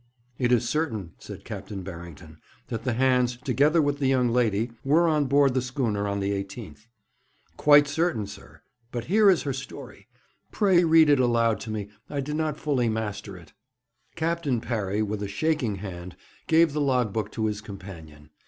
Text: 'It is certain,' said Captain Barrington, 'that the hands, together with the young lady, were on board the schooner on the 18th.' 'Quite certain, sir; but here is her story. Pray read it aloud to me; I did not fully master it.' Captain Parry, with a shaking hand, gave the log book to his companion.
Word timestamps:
'It 0.39 0.51
is 0.51 0.67
certain,' 0.67 1.11
said 1.19 1.45
Captain 1.45 1.83
Barrington, 1.83 2.39
'that 2.69 2.85
the 2.85 2.93
hands, 2.93 3.37
together 3.37 3.83
with 3.83 3.99
the 3.99 4.07
young 4.07 4.29
lady, 4.29 4.71
were 4.83 5.07
on 5.07 5.25
board 5.25 5.53
the 5.53 5.61
schooner 5.61 6.07
on 6.07 6.19
the 6.19 6.31
18th.' 6.31 6.87
'Quite 7.55 7.87
certain, 7.87 8.25
sir; 8.25 8.63
but 8.91 9.05
here 9.05 9.29
is 9.29 9.43
her 9.43 9.53
story. 9.53 10.07
Pray 10.51 10.83
read 10.83 11.07
it 11.07 11.19
aloud 11.19 11.59
to 11.59 11.69
me; 11.69 11.87
I 12.09 12.19
did 12.19 12.35
not 12.35 12.57
fully 12.57 12.89
master 12.89 13.37
it.' 13.37 13.53
Captain 14.15 14.59
Parry, 14.59 15.03
with 15.03 15.21
a 15.21 15.27
shaking 15.27 15.75
hand, 15.75 16.15
gave 16.47 16.73
the 16.73 16.81
log 16.81 17.13
book 17.13 17.31
to 17.33 17.45
his 17.45 17.61
companion. 17.61 18.31